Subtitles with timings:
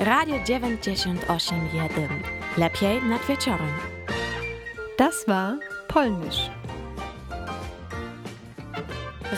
[0.00, 2.08] Radio 98.1.
[2.56, 3.68] Lepiej nad wieczorem.
[4.96, 5.58] Das war
[5.88, 6.50] Polnisch.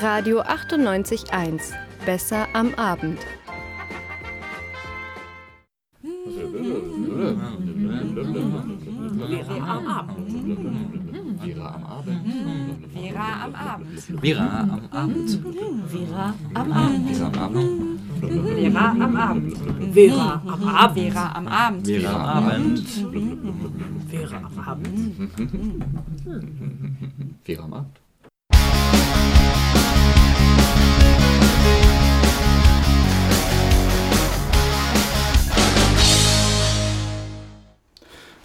[0.01, 1.73] Radio 98.1.
[2.07, 3.19] Besser am Abend.
[9.29, 10.19] Vera am Abend.
[11.43, 12.23] Vera am Abend.
[12.95, 14.23] Vera am Abend.
[14.23, 15.29] Vera am Abend.
[15.91, 17.09] Vera am Abend.
[17.09, 17.92] Vera am Abend.
[18.23, 19.57] Vera am Abend.
[19.93, 20.95] Vera am Abend.
[20.95, 21.87] Vera am Abend.
[21.87, 22.89] Vera am Abend.
[24.09, 25.31] Vera am Abend.
[27.43, 27.99] Vera am Abend.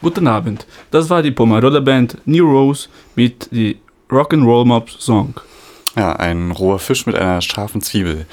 [0.02, 3.78] Guten Abend, das war die Pomaroda Band New Rose mit die
[4.10, 5.34] Rock'n'Roll Mob Song.
[5.98, 8.28] Ja, ein roher Fisch mit einer scharfen Zwiebel.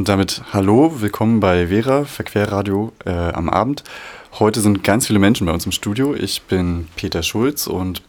[0.00, 3.84] Und damit hallo, willkommen bei Vera, Verquerradio äh, am Abend.
[4.38, 6.14] Heute sind ganz viele Menschen bei uns im Studio.
[6.14, 8.00] Ich bin Peter Schulz und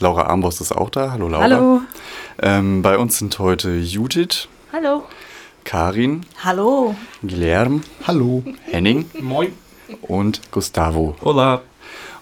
[0.00, 1.12] Laura Armbrust ist auch da.
[1.12, 1.42] Hallo Laura.
[1.42, 1.80] Hallo.
[2.40, 5.04] Ähm, bei uns sind heute Judith, Hallo.
[5.64, 6.96] Karin, Hallo.
[7.20, 8.42] Guilherme, Hallo.
[8.62, 9.52] Henning Moin.
[10.00, 11.14] und Gustavo.
[11.20, 11.60] Hola.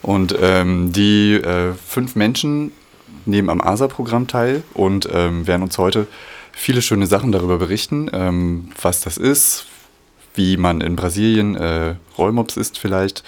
[0.02, 2.72] Und ähm, die äh, fünf Menschen
[3.24, 6.08] nehmen am ASA-Programm teil und ähm, werden uns heute
[6.52, 9.66] viele schöne Sachen darüber berichten, ähm, was das ist,
[10.34, 13.24] wie man in Brasilien äh, Rollmops isst vielleicht.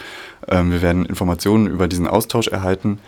[0.48, 2.98] Ähm, wir werden Informationen über diesen Austausch erhalten,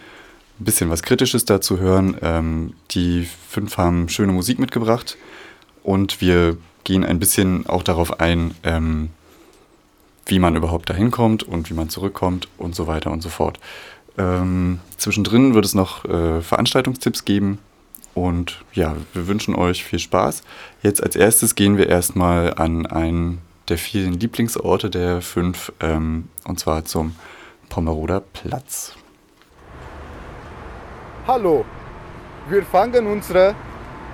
[0.60, 2.16] ein bisschen was Kritisches dazu hören.
[2.22, 5.16] Ähm, die fünf haben schöne Musik mitgebracht
[5.82, 9.10] und wir gehen ein bisschen auch darauf ein, ähm,
[10.26, 13.58] wie man überhaupt dahin kommt und wie man zurückkommt und so weiter und so fort.
[14.16, 17.58] Ähm, zwischendrin wird es noch äh, Veranstaltungstipps geben
[18.14, 20.42] und ja, wir wünschen euch viel Spaß.
[20.82, 26.60] Jetzt als erstes gehen wir erstmal an einen der vielen Lieblingsorte der fünf ähm, und
[26.60, 27.14] zwar zum
[27.68, 28.94] Pommeroder Platz.
[31.26, 31.64] Hallo.
[32.48, 33.54] Wir fangen unsere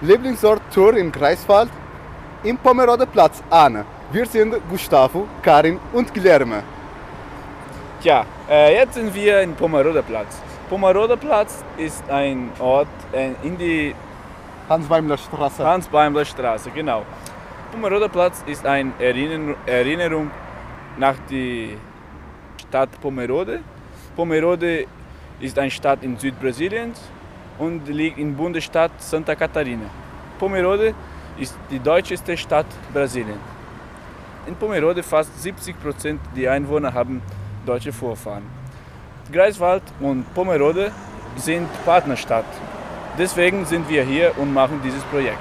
[0.02, 1.68] Lieblingsort-Tour in Greifswald
[2.44, 3.84] im Pomerode Platz an.
[4.12, 6.62] Wir sind Gustavo, Karin und Guilherme.
[8.00, 10.40] Tja, äh, jetzt sind wir in Pomeroder Platz.
[10.70, 12.86] Pomeroder Platz ist ein Ort
[13.42, 13.92] in die
[14.68, 15.64] Hans-Beimler Straße.
[15.66, 17.02] Hans-Beimler Straße, genau.
[17.72, 20.30] Pomeroder Platz ist eine Erinnerung,
[20.96, 21.70] nach der
[22.60, 23.62] Stadt Pomerode.
[24.14, 24.86] Pomerode
[25.40, 26.92] ist eine Stadt in Südbrasilien
[27.58, 29.86] und liegt im Bundesstaat Santa Catarina.
[30.38, 30.94] Pomerode
[31.36, 33.38] ist die deutscheste Stadt Brasiliens.
[34.46, 37.20] In Pomerode fast 70 Prozent der Einwohner haben
[37.66, 38.59] deutsche Vorfahren.
[39.32, 40.92] Greifswald und Pomerode
[41.36, 42.44] sind Partnerstadt.
[43.18, 45.38] Deswegen sind wir hier und machen dieses Projekt.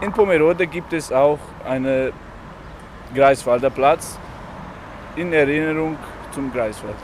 [0.00, 2.12] In Pomerode gibt es auch einen
[3.14, 4.18] Greifswalder Platz
[5.16, 5.96] in Erinnerung
[6.32, 6.96] zum Greifswald.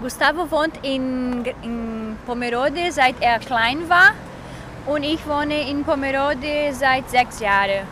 [0.00, 4.12] Gustavo wohnt in, in Pomerode seit er klein war
[4.86, 7.86] und ich wohne in Pomerode seit sechs Jahren.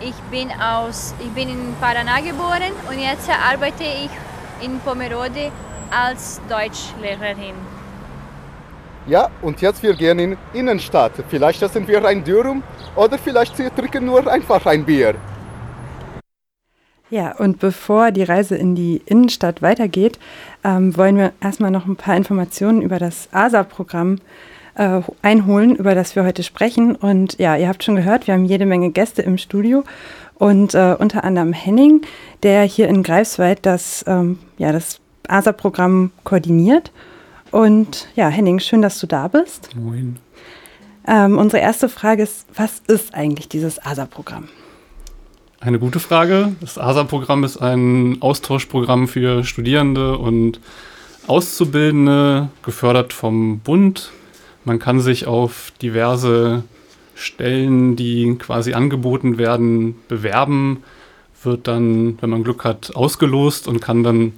[0.00, 4.10] Ich bin, aus, ich bin in Paraná geboren und jetzt arbeite ich
[4.64, 5.50] in Pomerode
[5.90, 7.54] als Deutschlehrerin.
[9.06, 11.12] Ja, und jetzt wir gehen in Innenstadt.
[11.28, 12.62] Vielleicht essen wir ein Dürrum
[12.94, 15.14] oder vielleicht wir trinken nur einfach ein Bier.
[17.10, 20.18] Ja, und bevor die Reise in die Innenstadt weitergeht,
[20.62, 24.18] ähm, wollen wir erstmal noch ein paar Informationen über das ASA-Programm
[24.74, 26.94] äh, einholen, über das wir heute sprechen.
[26.94, 29.84] Und ja, ihr habt schon gehört, wir haben jede Menge Gäste im Studio
[30.34, 32.02] und äh, unter anderem Henning,
[32.42, 36.92] der hier in Greifswald das, ähm, ja, das ASA-Programm koordiniert.
[37.50, 39.70] Und ja, Henning, schön, dass du da bist.
[39.74, 40.18] Moin.
[41.06, 44.48] Ähm, unsere erste Frage ist, was ist eigentlich dieses ASA-Programm?
[45.60, 46.54] Eine gute Frage.
[46.60, 50.60] Das ASA-Programm ist ein Austauschprogramm für Studierende und
[51.26, 54.10] Auszubildende, gefördert vom Bund.
[54.64, 56.62] Man kann sich auf diverse
[57.14, 60.84] Stellen, die quasi angeboten werden, bewerben,
[61.42, 64.34] wird dann, wenn man Glück hat, ausgelost und kann dann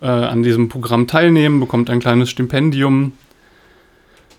[0.00, 3.12] äh, an diesem Programm teilnehmen, bekommt ein kleines Stipendium.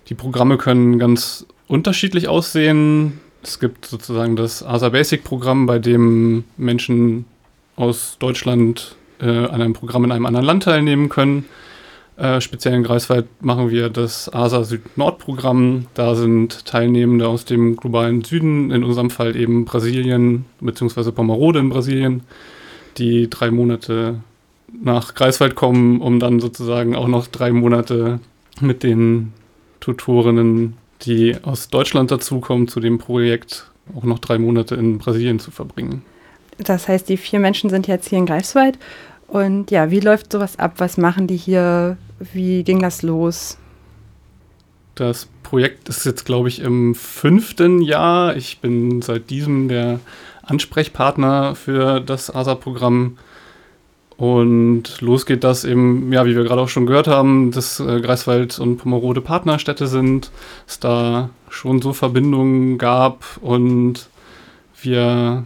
[0.10, 3.20] Die Programme können ganz unterschiedlich aussehen.
[3.44, 7.26] Es gibt sozusagen das ASA Basic Programm, bei dem Menschen
[7.76, 11.46] aus Deutschland äh, an einem Programm in einem anderen Land teilnehmen können.
[12.18, 15.86] Äh, speziell in Greifswald machen wir das ASA Süd-Nord-Programm.
[15.94, 21.12] Da sind Teilnehmende aus dem globalen Süden, in unserem Fall eben Brasilien bzw.
[21.12, 22.24] Pomerode in Brasilien,
[22.98, 24.20] die drei Monate
[24.82, 28.20] nach Greifswald kommen, um dann sozusagen auch noch drei Monate
[28.62, 29.34] mit den
[29.80, 35.52] Tutorinnen, die aus Deutschland dazukommen, zu dem Projekt auch noch drei Monate in Brasilien zu
[35.52, 36.04] verbringen.
[36.58, 38.78] Das heißt, die vier Menschen sind jetzt hier in Greifswald
[39.28, 40.74] Und ja, wie läuft sowas ab?
[40.78, 41.98] Was machen die hier?
[42.20, 43.58] Wie ging das los?
[44.96, 48.36] Das Projekt ist jetzt, glaube ich, im fünften Jahr.
[48.36, 50.00] Ich bin seit diesem der
[50.44, 53.18] Ansprechpartner für das ASA-Programm.
[54.20, 58.02] Und los geht das eben, ja, wie wir gerade auch schon gehört haben, dass äh,
[58.02, 60.30] Greifswald und Pomerode Partnerstädte sind,
[60.68, 64.10] es da schon so Verbindungen gab und
[64.82, 65.46] wir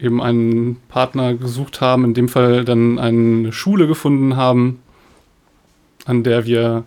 [0.00, 4.80] eben einen Partner gesucht haben, in dem Fall dann eine Schule gefunden haben,
[6.06, 6.84] an der wir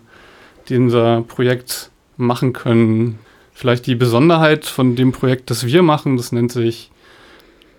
[0.68, 3.20] unser Projekt machen können.
[3.52, 6.90] Vielleicht die Besonderheit von dem Projekt, das wir machen, das nennt sich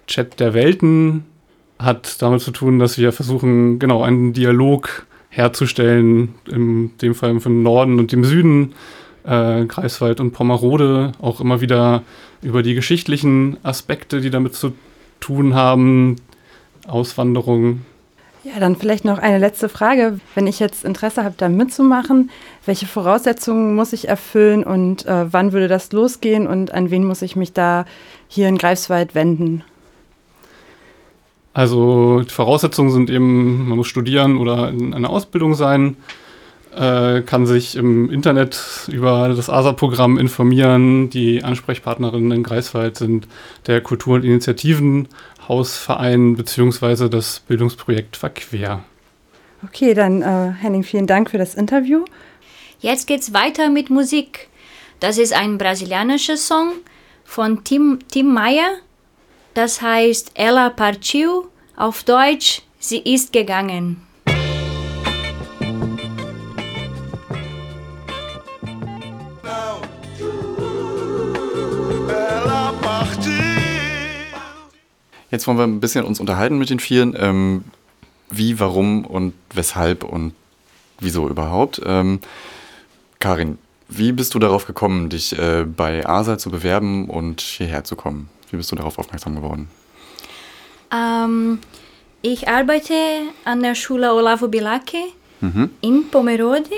[0.07, 1.25] Chat der Welten,
[1.81, 7.63] hat damit zu tun, dass wir versuchen, genau einen Dialog herzustellen, in dem Fall von
[7.63, 8.73] Norden und dem Süden,
[9.23, 12.03] äh, Greifswald und Pommerode, auch immer wieder
[12.41, 14.73] über die geschichtlichen Aspekte, die damit zu
[15.19, 16.17] tun haben,
[16.87, 17.81] Auswanderung.
[18.43, 20.19] Ja, dann vielleicht noch eine letzte Frage.
[20.33, 22.31] Wenn ich jetzt Interesse habe, da mitzumachen,
[22.65, 27.21] welche Voraussetzungen muss ich erfüllen und äh, wann würde das losgehen und an wen muss
[27.21, 27.85] ich mich da
[28.27, 29.63] hier in Greifswald wenden?
[31.53, 35.97] Also die Voraussetzungen sind eben, man muss studieren oder in einer Ausbildung sein,
[36.75, 41.09] äh, kann sich im Internet über das ASA-Programm informieren.
[41.09, 43.27] Die Ansprechpartnerinnen in Greifswald sind
[43.67, 47.09] der Kultur- und Initiativenhausverein bzw.
[47.09, 48.85] das Bildungsprojekt Verquer.
[49.67, 52.05] Okay, dann äh, Henning, vielen Dank für das Interview.
[52.79, 54.47] Jetzt geht's weiter mit Musik.
[55.01, 56.73] Das ist ein brasilianischer Song
[57.25, 58.77] von Tim, Tim Meyer.
[59.53, 64.01] Das heißt Ella Partiu, auf Deutsch, sie ist gegangen.
[75.29, 77.15] Jetzt wollen wir ein bisschen uns unterhalten mit den Vieren.
[77.17, 77.63] Ähm,
[78.29, 80.33] wie, warum und weshalb und
[80.99, 81.81] wieso überhaupt.
[81.85, 82.19] Ähm,
[83.19, 83.57] Karin,
[83.89, 88.29] wie bist du darauf gekommen, dich äh, bei ASA zu bewerben und hierher zu kommen?
[88.51, 89.69] Wie bist du darauf aufmerksam geworden?
[90.93, 91.59] Ähm,
[92.21, 92.93] ich arbeite
[93.45, 94.91] an der Schule Olavo Bilac
[95.39, 95.71] Mhm.
[95.81, 96.69] in Pomerode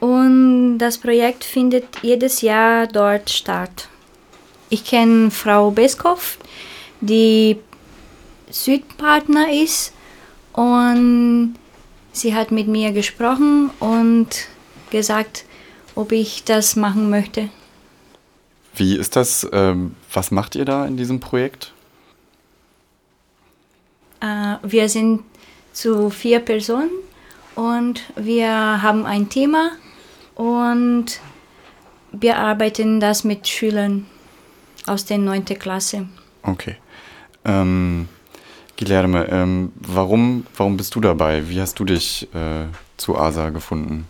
[0.00, 3.88] und das Projekt findet jedes Jahr dort statt.
[4.68, 6.38] Ich kenne Frau Beskow,
[7.00, 7.56] die
[8.50, 9.92] Südpartner ist
[10.54, 11.54] und
[12.12, 14.26] sie hat mit mir gesprochen und
[14.90, 15.44] gesagt,
[15.94, 17.48] ob ich das machen möchte.
[18.78, 19.46] Wie ist das?
[19.52, 21.72] Ähm, was macht ihr da in diesem Projekt?
[24.20, 25.22] Äh, wir sind
[25.72, 26.90] zu vier Personen
[27.54, 29.72] und wir haben ein Thema
[30.34, 31.20] und
[32.12, 34.06] wir arbeiten das mit Schülern
[34.86, 35.44] aus der 9.
[35.44, 36.08] Klasse.
[36.42, 36.76] Okay.
[37.44, 38.08] Ähm,
[38.76, 41.48] Guilherme, ähm, warum, warum bist du dabei?
[41.48, 42.66] Wie hast du dich äh,
[42.96, 44.06] zu ASA gefunden?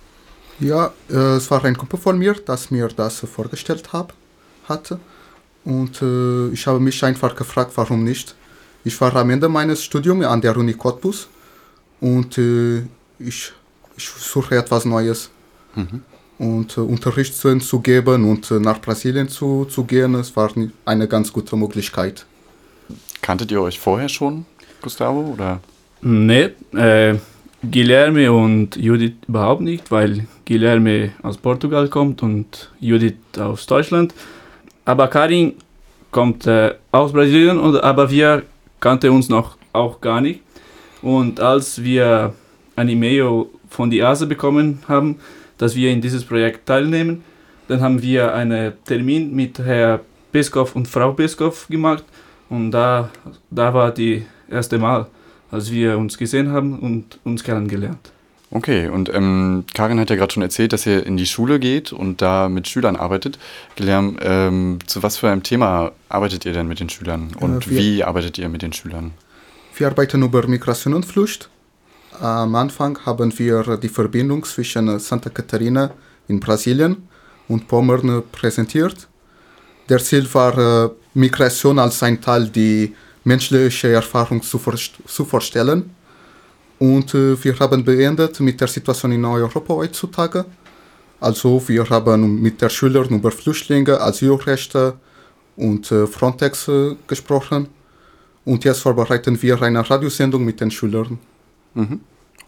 [0.61, 4.13] Ja, äh, es war ein Kumpel von mir, das mir das vorgestellt hab,
[4.69, 4.99] hatte.
[5.65, 8.35] Und äh, ich habe mich einfach gefragt, warum nicht.
[8.85, 11.29] Ich war am Ende meines Studiums an der Uni Cottbus
[12.01, 12.79] und äh,
[13.19, 13.53] ich,
[13.97, 15.31] ich suche etwas Neues.
[15.75, 16.03] Mhm.
[16.39, 20.51] Und äh, Unterricht zu, geben und äh, nach Brasilien zu, zu gehen, es war
[20.85, 22.25] eine ganz gute Möglichkeit.
[23.21, 24.47] Kanntet ihr euch vorher schon,
[24.81, 25.33] Gustavo?
[25.33, 25.61] Oder?
[26.01, 27.17] Nee, äh,
[27.69, 34.15] Guilherme und Judith überhaupt nicht, weil Guilherme aus Portugal kommt und Judith aus Deutschland.
[34.89, 35.53] Aber Karin
[36.11, 38.45] kommt äh, aus Brasilien, und, aber wir
[38.81, 40.41] kannten uns noch auch gar nicht.
[41.03, 42.33] Und als wir
[42.75, 45.17] eine E-Mail von die ASE bekommen haben,
[45.59, 47.23] dass wir in dieses Projekt teilnehmen,
[47.69, 50.01] dann haben wir einen Termin mit Herr
[50.33, 52.05] Peskov und Frau Peskov gemacht
[52.49, 53.11] und da,
[53.51, 55.07] da war die erste Mal,
[55.51, 58.11] als wir uns gesehen haben und uns kennengelernt.
[58.51, 61.93] Okay, und ähm, Karin hat ja gerade schon erzählt, dass ihr in die Schule geht
[61.93, 63.39] und da mit Schülern arbeitet.
[63.77, 67.71] Guilherme, ähm, zu was für einem Thema arbeitet ihr denn mit den Schülern und Äh,
[67.71, 69.11] wir- wie arbeitet ihr mit den Schülern?
[69.77, 71.51] Wir arbeiten über Migration und Flucht.
[72.21, 75.91] Am Anfang haben wir die Verbindung zwischen Santa Catarina
[76.27, 76.97] in Brasilien
[77.49, 79.09] und Pommern präsentiert.
[79.91, 85.91] Der Ziel war, äh, Migration als ein Teil die menschliche Erfahrung zu, vorst- zu vorstellen.
[86.79, 90.45] Und äh, wir haben beendet mit der Situation in Europa heutzutage.
[91.21, 94.95] Also wir haben mit den Schülern über Flüchtlinge, Asylrechte
[95.57, 97.69] und äh, Frontex äh, gesprochen.
[98.45, 101.19] Und jetzt vorbereiten wir eine Radiosendung mit den Schülern.
[101.75, 102.01] Mhm.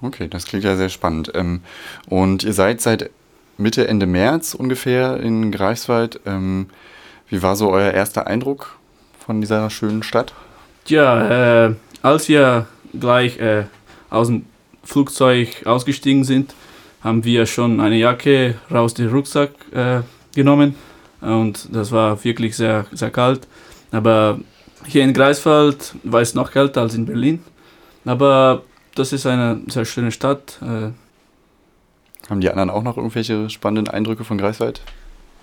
[0.03, 1.33] Okay, das klingt ja sehr spannend.
[1.35, 1.61] Ähm,
[2.09, 3.11] und ihr seid seit
[3.59, 6.21] Mitte, Ende März ungefähr in Greifswald.
[6.25, 6.69] Ähm,
[7.29, 8.77] wie war so euer erster Eindruck
[9.25, 10.33] von dieser schönen Stadt?
[10.85, 12.67] Tja, äh, als wir
[12.99, 13.65] gleich äh,
[14.11, 14.45] aus dem
[14.85, 16.55] Flugzeug ausgestiegen sind,
[17.03, 20.01] haben wir schon eine Jacke raus dem Rucksack äh,
[20.35, 20.75] genommen
[21.21, 23.47] und das war wirklich sehr, sehr kalt.
[23.91, 24.39] Aber
[24.87, 27.41] hier in Greifswald war es noch kälter als in Berlin.
[28.05, 28.63] Aber
[28.95, 30.59] das ist eine sehr schöne Stadt.
[30.63, 30.91] Äh,
[32.29, 34.81] Haben die anderen auch noch irgendwelche spannenden Eindrücke von Greifswald?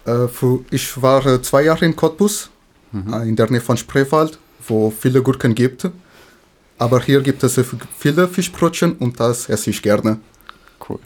[0.06, 0.28] Äh,
[0.72, 2.50] ich war äh, zwei Jahre in Cottbus,
[2.94, 5.90] äh, in der Nähe von Spreewald, wo viele Gurken gibt.
[6.78, 7.60] Aber hier gibt es
[7.98, 10.20] viele Fischbrötchen und das esse ich gerne.
[10.88, 11.00] Cool.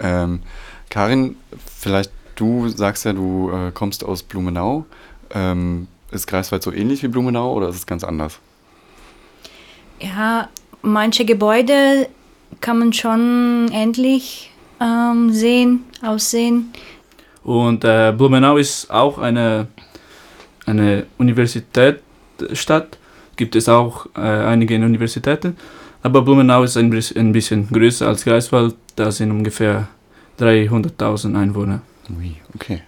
[0.00, 0.40] Ähm,
[0.88, 1.36] Karin,
[1.78, 4.86] vielleicht du sagst ja, du äh, kommst aus Blumenau.
[5.34, 8.38] Ähm, ist Greifswald so ähnlich wie Blumenau oder ist es ganz anders?
[10.00, 10.48] Ja,
[10.82, 12.08] manche Gebäude
[12.60, 14.50] kann man schon endlich
[14.80, 16.72] ähm, sehen, aussehen.
[17.44, 19.68] Und äh, Blumenau ist auch eine,
[20.66, 22.98] eine Universitätsstadt.
[23.36, 25.56] Gibt es auch äh, einige Universitäten.
[26.02, 28.74] Aber Blumenau ist ein, ein bisschen größer als Greifswald.
[28.96, 29.88] Da sind ungefähr
[30.40, 31.82] 300.000 Einwohner.
[32.18, 32.82] Ui, okay.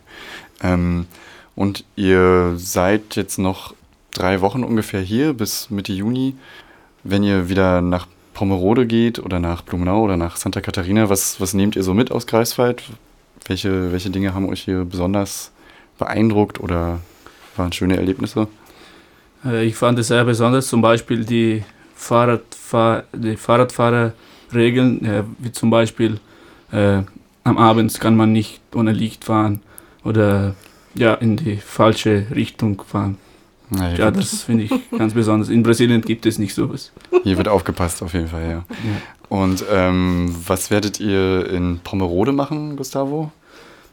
[0.63, 1.07] Ähm,
[1.55, 3.75] und ihr seid jetzt noch
[4.13, 6.35] drei Wochen ungefähr hier bis Mitte Juni.
[7.05, 11.55] Wenn ihr wieder nach Pomerode geht oder nach Blumenau oder nach Santa Catarina, was, was
[11.55, 12.83] nehmt ihr so mit aus Greifswald?
[13.47, 15.53] Welche, welche Dinge haben euch hier besonders
[15.99, 17.01] beeindruckt oder
[17.57, 18.49] waren schöne Erlebnisse?
[19.45, 21.63] Äh, Ich fand es sehr besonders, zum Beispiel die,
[21.95, 26.19] Fahrradfahr die Fahrradfahrerregeln, äh, wie zum Beispiel
[26.73, 27.03] äh,
[27.45, 29.61] am Abend kann man nicht ohne Licht fahren
[30.03, 30.55] oder
[30.95, 33.19] ja, in die falsche Richtung fahren.
[33.71, 35.49] Na, Ja, das finde ich ganz besonders.
[35.49, 36.93] In Brasilien gibt es nicht sowas.
[37.23, 38.65] Hier wird aufgepasst auf jeden Fall, ja.
[39.29, 43.33] Und ähm, was werdet ihr in Pomerode machen, Gustavo?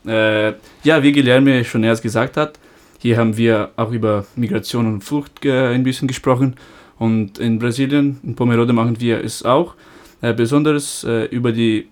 [0.05, 0.50] Äh,
[0.84, 2.60] ja, wie Guilherme schon erst gesagt hat,
[3.01, 6.55] hier haben wir auch über Migration und Flucht äh, ein bisschen gesprochen.
[7.00, 9.74] Und in Brasilien, in Pomerode, machen wir es auch.
[10.22, 11.88] Äh, besonders äh, über die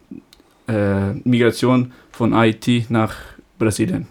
[0.67, 3.15] äh, Migration von Haiti nach
[3.57, 4.05] Brasilien.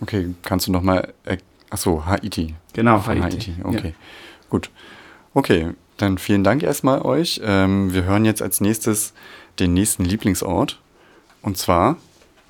[0.00, 1.12] Okay, kannst du nochmal.
[1.26, 1.36] Äh,
[1.68, 2.54] achso, Haiti.
[2.72, 3.54] Genau, Haiti, Haiti.
[3.62, 3.94] Okay, ja.
[4.48, 4.70] gut.
[5.34, 7.42] Okay, dann vielen Dank erstmal euch.
[7.44, 9.12] Ähm, wir hören jetzt als nächstes
[9.58, 10.80] den nächsten Lieblingsort.
[11.42, 11.98] Und zwar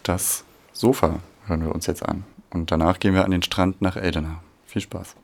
[0.04, 2.22] das Sofa hören wir uns jetzt an.
[2.52, 4.42] Und danach gehen wir an den Strand nach Eldena.
[4.66, 5.14] Viel Spaß.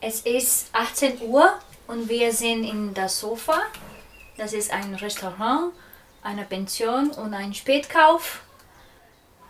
[0.00, 1.52] Es ist 18 Uhr
[1.86, 3.60] und wir sind in das Sofa.
[4.36, 5.72] Das ist ein Restaurant,
[6.22, 8.42] eine Pension und ein Spätkauf.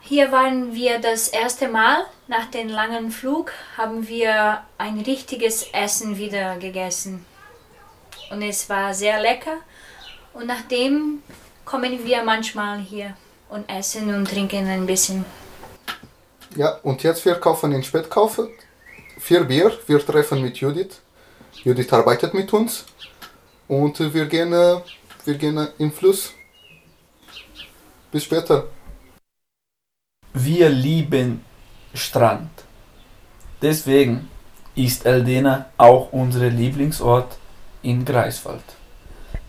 [0.01, 2.07] Hier waren wir das erste Mal.
[2.29, 7.27] Nach dem langen Flug haben wir ein richtiges Essen wieder gegessen.
[8.31, 9.59] Und es war sehr lecker.
[10.33, 11.23] Und nachdem
[11.65, 13.15] kommen wir manchmal hier
[13.51, 15.27] und essen und trinken ein bisschen.
[16.57, 18.41] Ja, und jetzt wir kaufen in Spätkauf
[19.19, 19.73] vier Bier.
[19.87, 21.01] Wir treffen mit Judith.
[21.65, 22.87] Judith arbeitet mit uns.
[23.67, 24.81] Und wir gehen, äh,
[25.25, 26.33] wir gehen im Fluss.
[28.11, 28.69] Bis später.
[30.33, 31.45] Wir lieben
[31.93, 32.51] Strand.
[33.61, 34.31] Deswegen
[34.75, 37.37] ist Eldena auch unser Lieblingsort
[37.83, 38.63] in Greifswald.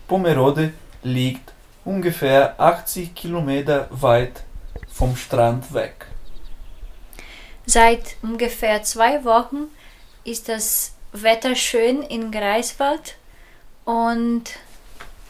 [0.08, 1.52] Pomerode liegt
[1.84, 4.44] ungefähr 80 Kilometer weit
[4.88, 6.09] vom Strand weg.
[7.70, 9.68] Seit ungefähr zwei Wochen
[10.24, 13.14] ist das Wetter schön in Greifswald
[13.84, 14.42] und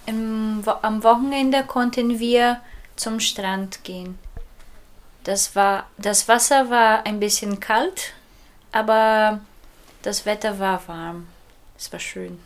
[0.06, 2.62] im, am Wochenende konnten wir
[2.96, 4.18] zum Strand gehen.
[5.24, 8.14] Das, war, das Wasser war ein bisschen kalt,
[8.72, 9.40] aber
[10.00, 11.26] das Wetter war warm.
[11.76, 12.38] Es war schön.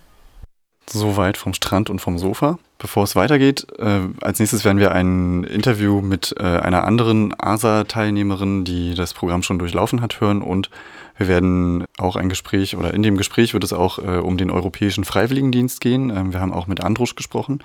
[0.90, 2.58] Soweit vom Strand und vom Sofa.
[2.78, 8.64] Bevor es weitergeht, äh, als nächstes werden wir ein Interview mit äh, einer anderen ASA-Teilnehmerin,
[8.64, 10.70] die das Programm schon durchlaufen hat, hören und
[11.16, 14.50] wir werden auch ein Gespräch oder in dem Gespräch wird es auch äh, um den
[14.50, 16.10] Europäischen Freiwilligendienst gehen.
[16.10, 17.62] Ähm, wir haben auch mit Andrusch gesprochen.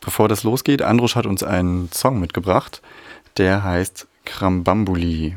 [0.00, 2.80] Bevor das losgeht, Andrusch hat uns einen Song mitgebracht,
[3.36, 5.34] der heißt Krambambuli.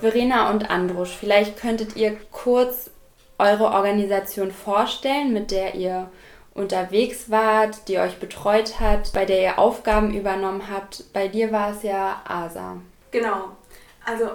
[0.00, 2.90] Verena und Andrusch, vielleicht könntet ihr kurz
[3.38, 6.10] eure Organisation vorstellen, mit der ihr
[6.54, 11.04] unterwegs wart, die euch betreut hat, bei der ihr Aufgaben übernommen habt.
[11.12, 12.78] Bei dir war es ja ASA.
[13.12, 13.56] Genau.
[14.04, 14.30] Also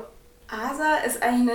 [0.47, 1.51] ASA ist eine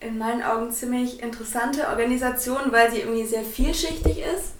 [0.00, 4.54] in meinen Augen ziemlich interessante Organisation, weil sie irgendwie sehr vielschichtig ist.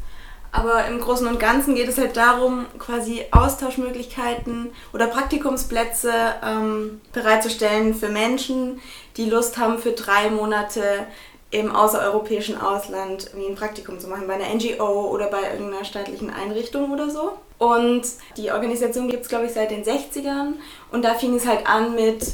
[0.53, 6.13] Aber im Großen und Ganzen geht es halt darum, quasi Austauschmöglichkeiten oder Praktikumsplätze
[6.45, 8.81] ähm, bereitzustellen für Menschen,
[9.17, 11.07] die Lust haben, für drei Monate
[11.51, 16.93] im außereuropäischen Ausland ein Praktikum zu machen, bei einer NGO oder bei irgendeiner staatlichen Einrichtung
[16.93, 17.33] oder so.
[17.59, 18.03] Und
[18.37, 20.55] die Organisation gibt es, glaube ich, seit den 60ern.
[20.91, 22.27] Und da fing es halt an mit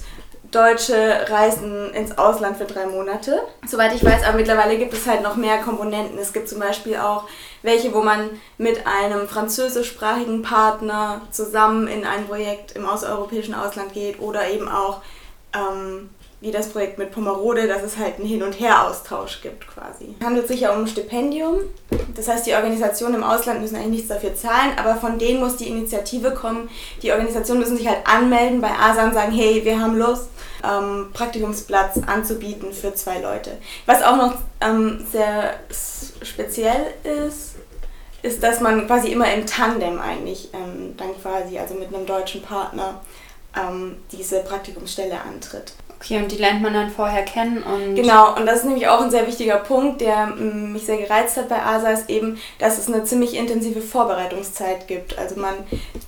[0.50, 3.42] deutsche Reisen ins Ausland für drei Monate.
[3.66, 6.18] Soweit ich weiß, aber mittlerweile gibt es halt noch mehr Komponenten.
[6.18, 7.24] Es gibt zum Beispiel auch
[7.62, 14.20] welche, wo man mit einem französischsprachigen Partner zusammen in ein Projekt im außereuropäischen Ausland geht
[14.20, 15.00] oder eben auch
[15.54, 20.14] ähm, wie das Projekt mit Pomerode, dass es halt einen Hin- und Her-Austausch gibt quasi.
[20.18, 21.58] Es handelt sich ja um ein Stipendium.
[22.14, 25.56] Das heißt, die Organisationen im Ausland müssen eigentlich nichts dafür zahlen, aber von denen muss
[25.56, 26.70] die Initiative kommen.
[27.02, 30.28] Die Organisationen müssen sich halt anmelden bei ASA und sagen, hey, wir haben Lust,
[30.64, 33.58] ähm, Praktikumsplatz anzubieten für zwei Leute.
[33.86, 35.54] Was auch noch ähm, sehr
[36.22, 37.56] speziell ist,
[38.22, 42.42] ist, dass man quasi immer im Tandem eigentlich ähm, dann quasi, also mit einem deutschen
[42.42, 43.00] Partner,
[43.56, 45.72] ähm, diese Praktikumsstelle antritt.
[46.00, 47.96] Okay, und die lernt man dann vorher kennen und.
[47.96, 51.36] Genau, und das ist nämlich auch ein sehr wichtiger Punkt, der mm, mich sehr gereizt
[51.36, 55.18] hat bei ASA, ist eben, dass es eine ziemlich intensive Vorbereitungszeit gibt.
[55.18, 55.54] Also man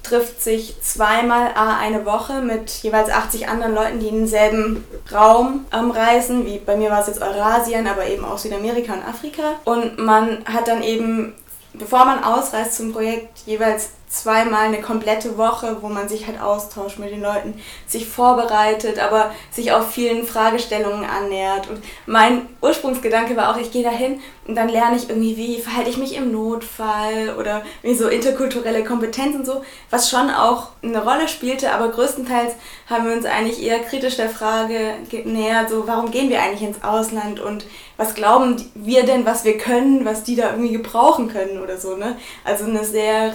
[0.05, 5.91] trifft sich zweimal eine Woche mit jeweils 80 anderen Leuten, die in denselben Raum ähm,
[5.91, 9.57] reisen, wie bei mir war es jetzt Eurasien, aber eben auch Südamerika und Afrika.
[9.65, 11.35] Und man hat dann eben,
[11.73, 16.99] bevor man ausreist zum Projekt, jeweils zweimal eine komplette Woche, wo man sich halt austauscht
[16.99, 17.55] mit den Leuten,
[17.87, 21.71] sich vorbereitet, aber sich auch vielen Fragestellungen annähert.
[21.71, 25.91] Und mein Ursprungsgedanke war auch, ich gehe dahin und dann lerne ich irgendwie, wie verhalte
[25.91, 31.05] ich mich im Notfall oder wie so interkulturelle Kompetenz und so, was schon auch eine
[31.05, 32.55] Rolle spielte, aber größtenteils
[32.89, 36.83] haben wir uns eigentlich eher kritisch der Frage genähert, so warum gehen wir eigentlich ins
[36.83, 37.65] Ausland und
[37.97, 41.97] was glauben wir denn, was wir können, was die da irgendwie gebrauchen können oder so,
[41.97, 42.17] ne?
[42.45, 43.31] Also eine sehr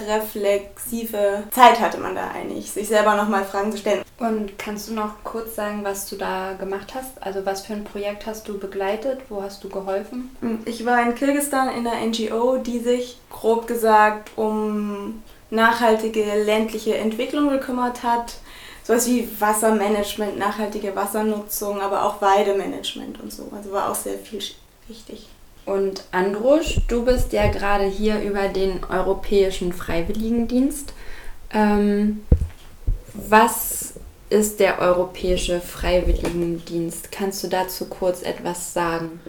[0.65, 4.03] reflexive Zeit hatte man da eigentlich, sich selber nochmal Fragen zu stellen.
[4.17, 7.22] Und kannst du noch kurz sagen, was du da gemacht hast?
[7.22, 9.19] Also was für ein Projekt hast du begleitet?
[9.29, 10.36] Wo hast du geholfen?
[10.65, 17.50] Ich war in Kirgisistan in einer NGO, die sich grob gesagt um nachhaltige ländliche Entwicklung
[17.50, 18.36] gekümmert hat.
[18.84, 23.49] Sowas wie Wassermanagement, nachhaltige Wassernutzung, aber auch Weidemanagement und so.
[23.56, 24.41] Also war auch sehr viel
[24.88, 25.28] wichtig.
[25.65, 30.93] Und Andrusch, du bist ja gerade hier über den Europäischen Freiwilligendienst.
[31.51, 32.21] Ähm,
[33.13, 33.95] was
[34.30, 37.12] ist der Europäische Freiwilligendienst?
[37.12, 39.19] Kannst du dazu kurz etwas sagen?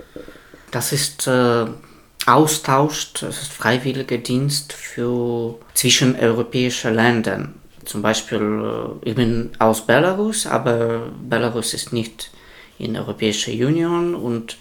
[0.70, 1.66] Das ist äh,
[2.27, 7.55] Austausch, das ist freiwilliger Dienst für zwischen europäischen Ländern.
[7.85, 12.31] Zum Beispiel, äh, ich bin aus Belarus, aber Belarus ist nicht
[12.79, 14.59] in der Europäischen Union und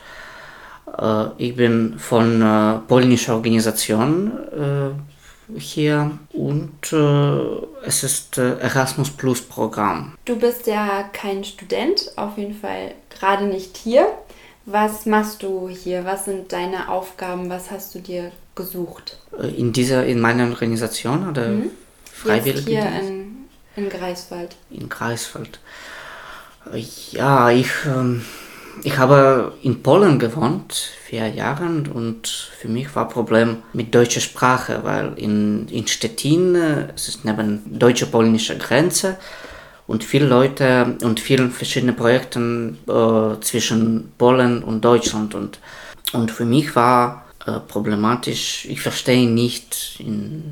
[1.38, 9.41] ich bin von äh, polnischer Organisation äh, hier und äh, es ist äh, Erasmus Plus
[9.41, 10.13] Programm.
[10.26, 14.08] Du bist ja kein Student, auf jeden Fall gerade nicht hier.
[14.65, 16.06] Was machst du hier?
[16.06, 17.50] Was sind deine Aufgaben?
[17.50, 19.19] Was hast du dir gesucht?
[19.39, 21.69] Äh, in dieser, in meiner Organisation oder Mhm.
[22.12, 22.65] freiwillig?
[22.65, 23.45] Hier in,
[23.76, 24.56] in Greifswald.
[24.71, 25.60] In Greifswald.
[26.74, 28.26] Äh, Ja, ich, ähm,
[28.83, 30.73] ich habe in Polen gewohnt,
[31.05, 32.27] vier Jahre, und
[32.59, 38.55] für mich war Problem mit deutscher Sprache, weil in, in Stettin, es ist neben deutsche-polnischer
[38.55, 39.17] Grenze,
[39.88, 45.35] und viele Leute und vielen verschiedene Projekte äh, zwischen Polen und Deutschland.
[45.35, 45.59] Und,
[46.13, 50.43] und für mich war äh, problematisch, ich verstehe nicht in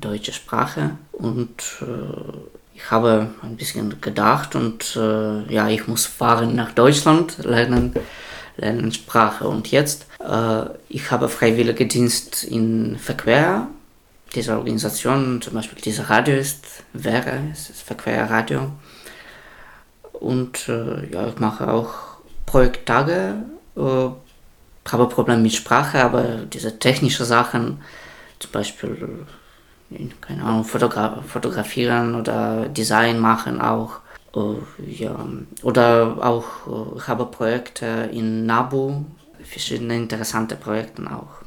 [0.00, 1.50] deutsche Sprache und
[1.82, 7.92] äh, ich habe ein bisschen gedacht und äh, ja, ich muss fahren nach Deutschland, lernen,
[8.56, 9.48] lernen Sprache.
[9.48, 13.66] Und jetzt, äh, ich habe freiwillige Dienst in Verkehr.
[14.32, 18.70] Diese Organisation, zum Beispiel dieses Radio ist wäre, es ist Verkehrradio.
[20.12, 21.94] Und äh, ja, ich mache auch
[22.46, 23.42] Projekttage,
[23.76, 27.82] äh, habe Probleme mit Sprache, aber diese technischen Sachen,
[28.38, 29.26] zum Beispiel,
[30.20, 34.00] keine Ahnung, Fotogra fotografieren oder Design machen auch.
[34.34, 35.16] Äh, ja.
[35.62, 39.04] Oder auch äh, habe Projekte in Nabu,
[39.42, 41.38] verschiedene interessante Projekte auch.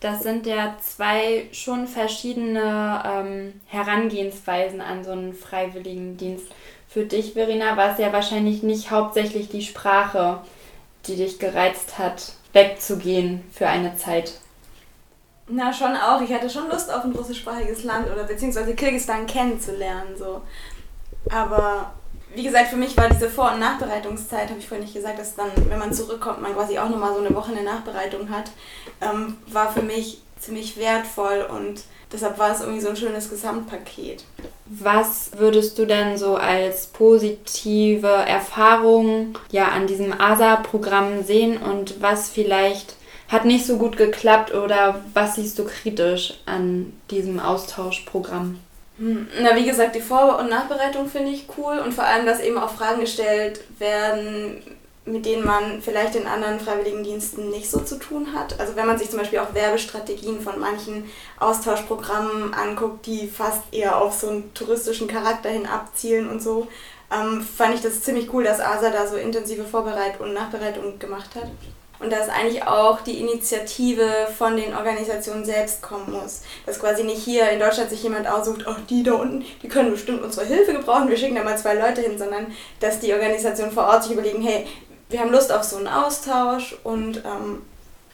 [0.00, 6.46] Das sind ja zwei schon verschiedene ähm, Herangehensweisen an so einen Freiwilligendienst.
[6.88, 10.40] Für dich, Verena, war es ja wahrscheinlich nicht hauptsächlich die Sprache,
[11.06, 14.34] die dich gereizt hat, wegzugehen für eine Zeit.
[15.48, 16.20] Na, schon auch.
[16.20, 20.14] Ich hatte schon Lust auf ein russischsprachiges Land oder beziehungsweise Kirgisistan kennenzulernen.
[20.16, 20.42] So.
[21.30, 21.92] Aber
[22.34, 25.34] wie gesagt, für mich war diese Vor- und Nachbereitungszeit, habe ich vorhin nicht gesagt, dass
[25.34, 28.50] dann, wenn man zurückkommt, man quasi auch nochmal so eine Woche eine Nachbereitung hat,
[29.00, 31.82] ähm, war für mich ziemlich wertvoll und
[32.12, 34.24] deshalb war es irgendwie so ein schönes Gesamtpaket.
[34.66, 42.28] Was würdest du denn so als positive Erfahrung ja an diesem ASA-Programm sehen und was
[42.28, 42.97] vielleicht
[43.28, 48.58] hat nicht so gut geklappt oder was siehst du kritisch an diesem Austauschprogramm?
[48.98, 52.40] Hm, Na, wie gesagt, die Vor- und Nachbereitung finde ich cool und vor allem, dass
[52.40, 54.62] eben auch Fragen gestellt werden,
[55.04, 58.58] mit denen man vielleicht in anderen Freiwilligendiensten nicht so zu tun hat.
[58.60, 61.04] Also wenn man sich zum Beispiel auch Werbestrategien von manchen
[61.38, 66.66] Austauschprogrammen anguckt, die fast eher auf so einen touristischen Charakter hin abzielen und so,
[67.10, 71.34] ähm, fand ich das ziemlich cool, dass ASA da so intensive Vorbereitung und Nachbereitung gemacht
[71.36, 71.48] hat.
[72.00, 76.42] Und dass eigentlich auch die Initiative von den Organisationen selbst kommen muss.
[76.64, 79.90] Dass quasi nicht hier in Deutschland sich jemand aussucht, oh, die da unten, die können
[79.90, 83.72] bestimmt unsere Hilfe gebrauchen, wir schicken da mal zwei Leute hin, sondern dass die Organisationen
[83.72, 84.66] vor Ort sich überlegen, hey,
[85.08, 87.62] wir haben Lust auf so einen Austausch und ähm,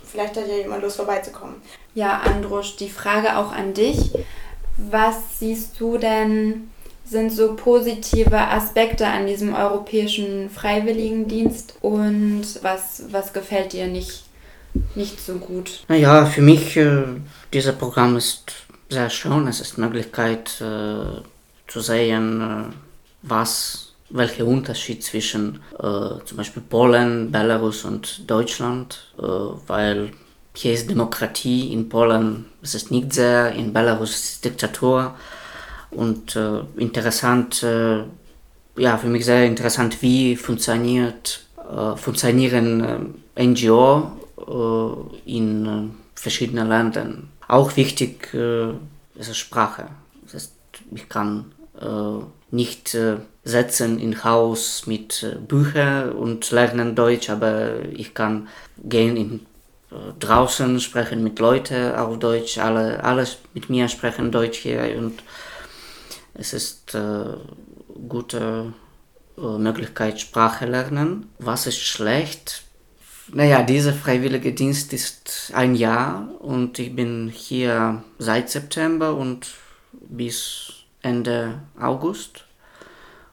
[0.05, 1.61] vielleicht hat ja jemand Lust vorbeizukommen.
[1.95, 4.13] Ja, Andrusch, die Frage auch an dich.
[4.77, 6.71] Was siehst du denn
[7.05, 14.25] sind so positive Aspekte an diesem europäischen Freiwilligendienst und was, was gefällt dir nicht,
[14.95, 15.85] nicht so gut?
[15.89, 17.05] Naja, für mich, äh,
[17.53, 18.53] dieses Programm ist
[18.89, 19.47] sehr schön.
[19.47, 21.21] Es ist Möglichkeit äh,
[21.67, 22.73] zu sehen, äh,
[23.23, 29.23] was, welcher Unterschied zwischen äh, zum Beispiel Polen, Belarus und Deutschland, äh,
[29.67, 30.13] weil
[30.55, 35.15] hier ist Demokratie, in Polen ist es nicht sehr, in Belarus ist es Diktatur
[35.95, 38.05] und äh, interessant, äh,
[38.77, 46.69] ja, für mich sehr interessant, wie funktioniert, äh, funktionieren äh, NGO äh, in äh, verschiedenen
[46.69, 47.29] Ländern.
[47.47, 49.89] Auch wichtig ist Sprache.
[50.23, 50.53] Das heißt,
[50.95, 51.53] ich kann
[52.51, 52.97] nicht
[53.45, 58.49] setzen in Haus mit Büchern und lernen Deutsch, aber ich kann
[58.83, 59.41] gehen in
[60.21, 65.23] draußen sprechen mit Leuten auf Deutsch, alle, alle mit mir sprechen Deutsch hier und
[66.35, 67.25] es ist äh,
[68.09, 68.73] gute
[69.39, 71.31] äh, Möglichkeit Sprache lernen.
[71.39, 72.63] Was ist schlecht?
[73.33, 79.47] Naja, dieser freiwillige Dienst ist ein Jahr und ich bin hier seit September und
[79.93, 82.45] bis Ende August.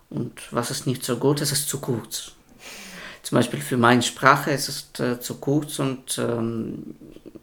[0.09, 2.31] Und was ist nicht so gut, es ist zu kurz.
[3.23, 6.95] Zum Beispiel für meine Sprache ist es äh, zu kurz und ähm,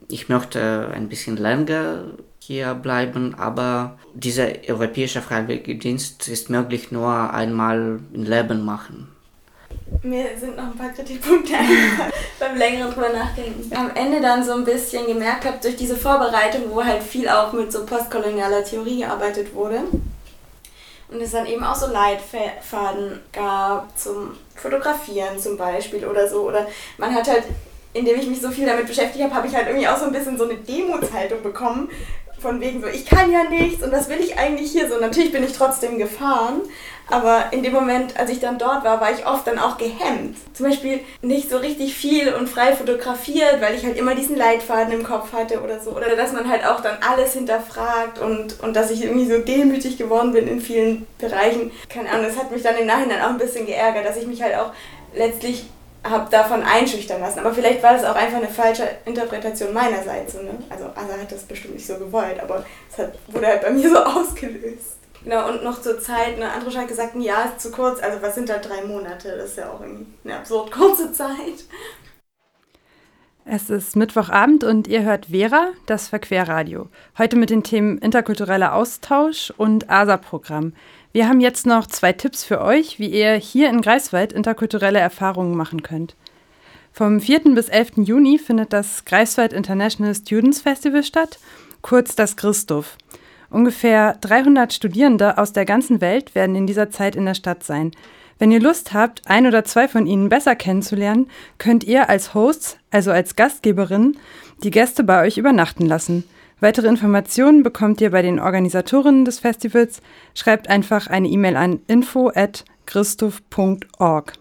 [0.09, 2.03] ich möchte ein bisschen länger
[2.39, 9.07] hier bleiben, aber dieser europäische Freiwilligendienst ist möglich nur einmal im Leben machen.
[10.01, 11.53] Mir sind noch ein paar Kritikpunkte
[12.39, 13.71] beim längeren drüber nachdenken.
[13.75, 17.53] Am Ende dann so ein bisschen gemerkt habe, durch diese Vorbereitung, wo halt viel auch
[17.53, 19.81] mit so postkolonialer Theorie gearbeitet wurde.
[21.11, 26.47] Und es dann eben auch so Leitfaden gab zum Fotografieren zum Beispiel oder so.
[26.47, 26.67] Oder
[26.97, 27.43] man hat halt,
[27.99, 30.11] indem ich mich so viel damit beschäftigt habe, habe ich halt irgendwie auch so ein
[30.11, 31.89] bisschen so eine Demutshaltung bekommen,
[32.39, 34.99] von wegen so, ich kann ja nichts und das will ich eigentlich hier so.
[34.99, 36.61] Natürlich bin ich trotzdem gefahren,
[37.09, 40.37] aber in dem Moment, als ich dann dort war, war ich oft dann auch gehemmt.
[40.53, 44.93] Zum Beispiel nicht so richtig viel und frei fotografiert, weil ich halt immer diesen Leitfaden
[44.93, 45.91] im Kopf hatte oder so.
[45.91, 49.97] Oder dass man halt auch dann alles hinterfragt und, und dass ich irgendwie so demütig
[49.97, 51.71] geworden bin in vielen Bereichen.
[51.89, 54.41] Keine Ahnung, das hat mich dann im Nachhinein auch ein bisschen geärgert, dass ich mich
[54.41, 54.71] halt auch
[55.15, 55.65] letztlich
[56.03, 57.39] habe davon einschüchtern lassen.
[57.39, 60.33] Aber vielleicht war das auch einfach eine falsche Interpretation meinerseits.
[60.33, 60.51] So, ne?
[60.69, 63.89] Also Asa hat das bestimmt nicht so gewollt, aber es hat, wurde halt bei mir
[63.89, 64.97] so ausgelöst.
[65.23, 68.21] Genau, und noch zur Zeit, eine andere hat gesagt, ein Jahr ist zu kurz, also
[68.21, 69.35] was sind da drei Monate?
[69.35, 71.65] Das ist ja auch irgendwie eine absurd kurze Zeit.
[73.51, 76.87] Es ist Mittwochabend und ihr hört Vera, das Verquerradio.
[77.17, 80.73] Heute mit den Themen interkultureller Austausch und ASA-Programm.
[81.11, 85.57] Wir haben jetzt noch zwei Tipps für euch, wie ihr hier in Greifswald interkulturelle Erfahrungen
[85.57, 86.15] machen könnt.
[86.91, 87.55] Vom 4.
[87.55, 87.93] bis 11.
[87.97, 91.39] Juni findet das Greifswald International Students Festival statt,
[91.81, 92.95] kurz das Christoph.
[93.49, 97.91] Ungefähr 300 Studierende aus der ganzen Welt werden in dieser Zeit in der Stadt sein.
[98.37, 102.77] Wenn ihr Lust habt, ein oder zwei von ihnen besser kennenzulernen, könnt ihr als Hosts,
[102.91, 104.17] also als Gastgeberin,
[104.63, 106.23] die Gäste bei euch übernachten lassen.
[106.61, 110.01] Weitere Informationen bekommt ihr bei den Organisatorinnen des Festivals.
[110.33, 114.33] Schreibt einfach eine E-Mail an info@christoph.org.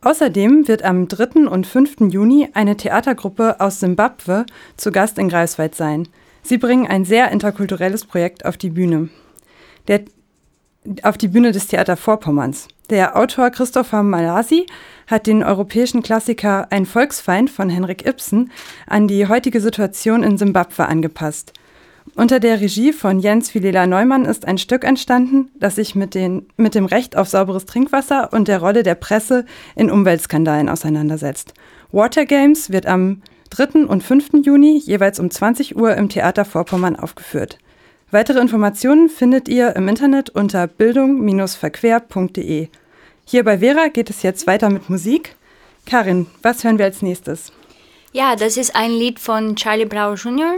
[0.00, 1.48] Außerdem wird am 3.
[1.48, 2.12] und 5.
[2.12, 4.46] Juni eine Theatergruppe aus Simbabwe
[4.76, 6.08] zu Gast in Greifswald sein.
[6.42, 9.08] Sie bringen ein sehr interkulturelles Projekt auf die Bühne.
[9.88, 10.02] Der,
[11.02, 12.68] auf die Bühne des Theater Vorpommerns.
[12.90, 14.64] Der Autor Christopher Malasi
[15.06, 18.50] hat den europäischen Klassiker Ein Volksfeind von Henrik Ibsen
[18.86, 21.52] an die heutige Situation in Simbabwe angepasst.
[22.14, 26.46] Unter der Regie von Jens Vilela Neumann ist ein Stück entstanden, das sich mit, den,
[26.56, 29.44] mit dem Recht auf sauberes Trinkwasser und der Rolle der Presse
[29.76, 31.52] in Umweltskandalen auseinandersetzt.
[31.92, 33.20] Water Games wird am
[33.50, 33.84] 3.
[33.84, 34.30] und 5.
[34.44, 37.58] Juni jeweils um 20 Uhr im Theater Vorpommern aufgeführt.
[38.10, 42.68] Weitere Informationen findet ihr im Internet unter bildung-verquer.de.
[43.26, 45.36] Hier bei Vera geht es jetzt weiter mit Musik.
[45.84, 47.52] Karin, was hören wir als nächstes?
[48.12, 50.54] Ja, das ist ein Lied von Charlie Brown Jr.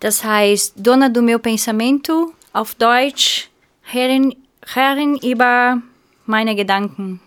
[0.00, 3.48] Das heißt Dona do meu pensamento, Auf Deutsch
[3.80, 4.34] Herren,
[4.66, 5.80] Herren über
[6.26, 7.22] meine Gedanken.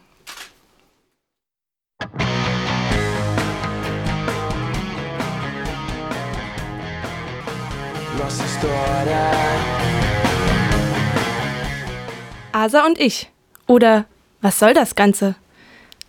[12.52, 13.30] Asa und ich.
[13.67, 14.06] Oder
[14.41, 15.36] was soll das Ganze?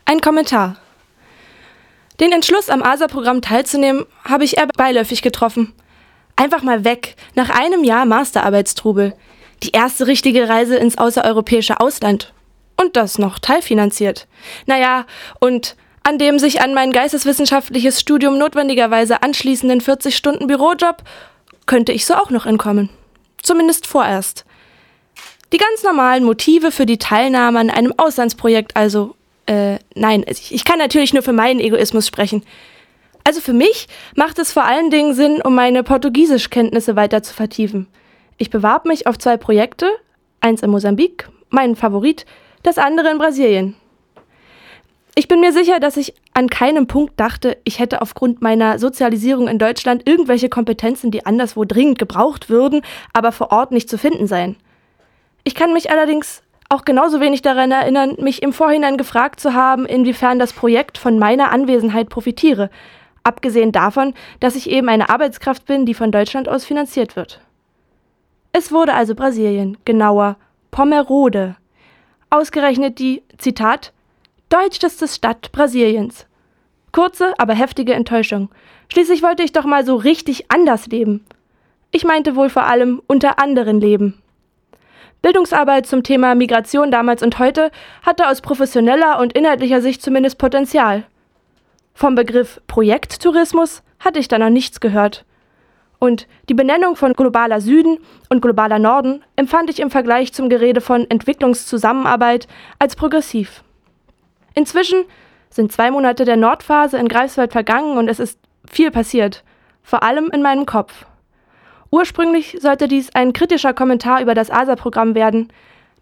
[0.04, 0.76] Ein Kommentar.
[2.20, 5.72] Den Entschluss, am ASA-Programm teilzunehmen, habe ich eher beiläufig getroffen.
[6.36, 9.14] Einfach mal weg, nach einem Jahr Masterarbeitstrubel.
[9.62, 12.32] Die erste richtige Reise ins außereuropäische Ausland.
[12.80, 14.28] Und das noch teilfinanziert.
[14.66, 15.06] Naja,
[15.40, 21.02] und an dem sich an mein geisteswissenschaftliches Studium notwendigerweise anschließenden 40 Stunden Bürojob
[21.66, 22.90] könnte ich so auch noch entkommen.
[23.42, 24.44] Zumindest vorerst.
[25.52, 29.14] Die ganz normalen Motive für die Teilnahme an einem Auslandsprojekt also,
[29.46, 32.42] äh, nein, ich kann natürlich nur für meinen Egoismus sprechen.
[33.22, 37.86] Also für mich macht es vor allen Dingen Sinn, um meine Portugiesischkenntnisse weiter zu vertiefen.
[38.36, 39.90] Ich bewarb mich auf zwei Projekte,
[40.40, 42.26] eins in Mosambik, mein Favorit,
[42.62, 43.76] das andere in Brasilien.
[45.16, 49.46] Ich bin mir sicher, dass ich an keinem Punkt dachte, ich hätte aufgrund meiner Sozialisierung
[49.46, 54.26] in Deutschland irgendwelche Kompetenzen, die anderswo dringend gebraucht würden, aber vor Ort nicht zu finden
[54.26, 54.56] seien.
[55.44, 59.86] Ich kann mich allerdings auch genauso wenig daran erinnern, mich im Vorhinein gefragt zu haben,
[59.86, 62.68] inwiefern das Projekt von meiner Anwesenheit profitiere,
[63.22, 67.40] abgesehen davon, dass ich eben eine Arbeitskraft bin, die von Deutschland aus finanziert wird.
[68.52, 70.36] Es wurde also Brasilien, genauer
[70.72, 71.54] Pomerode,
[72.30, 73.92] ausgerechnet die, Zitat,
[74.54, 76.26] deutscheste Stadt Brasiliens.
[76.92, 78.50] Kurze, aber heftige Enttäuschung.
[78.88, 81.24] Schließlich wollte ich doch mal so richtig anders leben.
[81.90, 84.22] Ich meinte wohl vor allem unter anderen leben.
[85.22, 91.02] Bildungsarbeit zum Thema Migration damals und heute hatte aus professioneller und inhaltlicher Sicht zumindest Potenzial.
[91.92, 95.24] Vom Begriff Projekttourismus hatte ich da noch nichts gehört.
[95.98, 100.80] Und die Benennung von globaler Süden und globaler Norden empfand ich im Vergleich zum Gerede
[100.80, 102.46] von Entwicklungszusammenarbeit
[102.78, 103.64] als progressiv.
[104.54, 105.04] Inzwischen
[105.50, 108.38] sind zwei Monate der Nordphase in Greifswald vergangen und es ist
[108.68, 109.44] viel passiert,
[109.82, 111.06] vor allem in meinem Kopf.
[111.90, 115.52] Ursprünglich sollte dies ein kritischer Kommentar über das ASA-Programm werden,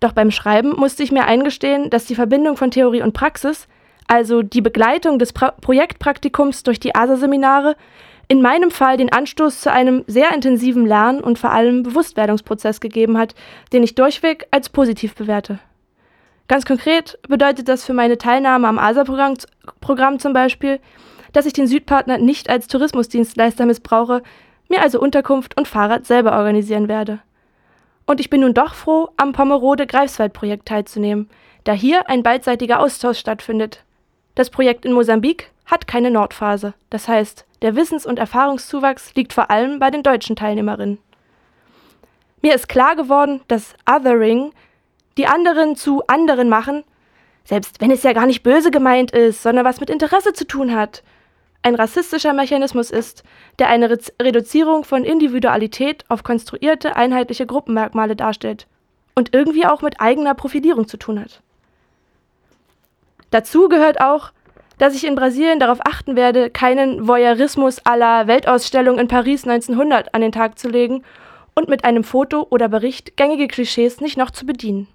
[0.00, 3.68] doch beim Schreiben musste ich mir eingestehen, dass die Verbindung von Theorie und Praxis,
[4.08, 7.76] also die Begleitung des pra Projektpraktikums durch die ASA-Seminare,
[8.26, 13.18] in meinem Fall den Anstoß zu einem sehr intensiven Lern- und vor allem Bewusstwerdungsprozess gegeben
[13.18, 13.34] hat,
[13.72, 15.58] den ich durchweg als positiv bewerte.
[16.48, 19.36] Ganz konkret bedeutet das für meine Teilnahme am ASA-Programm
[19.80, 20.80] Programm zum Beispiel,
[21.32, 24.22] dass ich den Südpartner nicht als Tourismusdienstleister missbrauche,
[24.68, 27.20] mir also Unterkunft und Fahrrad selber organisieren werde.
[28.06, 31.30] Und ich bin nun doch froh, am Pomerode-Greifswald-Projekt teilzunehmen,
[31.64, 33.84] da hier ein beidseitiger Austausch stattfindet.
[34.34, 39.50] Das Projekt in Mosambik hat keine Nordphase, das heißt, der Wissens- und Erfahrungszuwachs liegt vor
[39.50, 40.98] allem bei den deutschen Teilnehmerinnen.
[42.42, 44.52] Mir ist klar geworden, dass Othering,
[45.16, 46.84] die anderen zu anderen machen,
[47.44, 50.74] selbst wenn es ja gar nicht böse gemeint ist, sondern was mit Interesse zu tun
[50.74, 51.02] hat,
[51.62, 53.22] ein rassistischer Mechanismus ist,
[53.58, 58.66] der eine Re Reduzierung von Individualität auf konstruierte einheitliche Gruppenmerkmale darstellt
[59.14, 61.40] und irgendwie auch mit eigener Profilierung zu tun hat.
[63.30, 64.32] Dazu gehört auch,
[64.78, 70.20] dass ich in Brasilien darauf achten werde, keinen Voyeurismus la Weltausstellung in Paris 1900 an
[70.20, 71.04] den Tag zu legen
[71.54, 74.88] und mit einem Foto oder Bericht gängige Klischees nicht noch zu bedienen.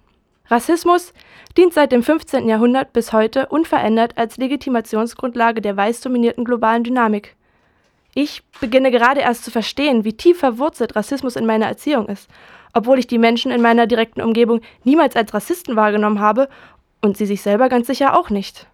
[0.50, 1.12] Rassismus
[1.58, 2.48] dient seit dem 15.
[2.48, 7.36] Jahrhundert bis heute unverändert als Legitimationsgrundlage der weiß dominierten globalen Dynamik.
[8.14, 12.30] Ich beginne gerade erst zu verstehen, wie tief verwurzelt Rassismus in meiner Erziehung ist,
[12.72, 16.48] obwohl ich die Menschen in meiner direkten Umgebung niemals als Rassisten wahrgenommen habe
[17.02, 18.66] und sie sich selber ganz sicher auch nicht.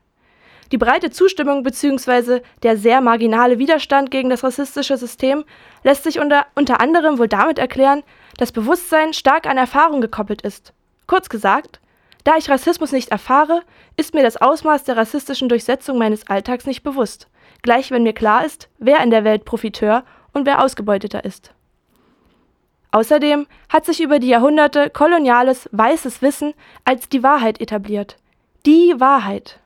[0.71, 2.41] Die breite Zustimmung bzw.
[2.63, 5.45] der sehr marginale Widerstand gegen das rassistische System
[5.83, 8.03] lässt sich unter, unter anderem wohl damit erklären,
[8.39, 10.73] dass Bewusstsein stark an Erfahrung gekoppelt ist.
[11.07, 11.81] Kurz gesagt,
[12.25, 13.63] da ich Rassismus nicht erfahre,
[13.97, 17.29] ist mir das Ausmaß der rassistischen Durchsetzung meines Alltags nicht bewusst,
[17.63, 21.53] gleich wenn mir klar ist, wer in der Welt Profiteur und wer Ausgebeuteter ist.
[22.93, 28.17] Außerdem hat sich über die Jahrhunderte koloniales, weißes Wissen als die Wahrheit etabliert.
[28.65, 29.59] Die Wahrheit.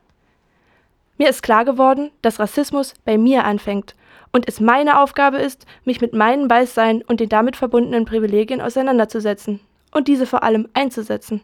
[1.16, 3.94] Mir ist klar geworden, dass Rassismus bei mir anfängt
[4.32, 9.60] und es meine Aufgabe ist, mich mit meinem Weißsein und den damit verbundenen Privilegien auseinanderzusetzen
[9.92, 11.42] und diese vor allem einzusetzen.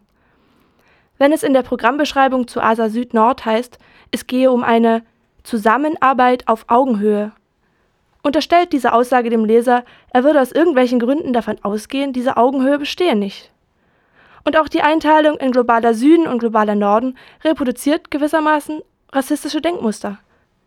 [1.19, 3.79] Wenn es in der Programmbeschreibung zu ASA Süd Nord heißt,
[4.11, 5.03] es gehe um eine
[5.45, 7.33] Zusammenarbeit auf Augenhöhe,
[8.23, 13.15] unterstellt diese Aussage dem Leser, er würde aus irgendwelchen Gründen davon ausgehen, diese Augenhöhe bestehe
[13.15, 13.53] nicht.
[14.45, 20.19] Und auch die Einteilung in globaler Süden und globaler Norden reproduziert gewissermaßen rassistische Denkmuster.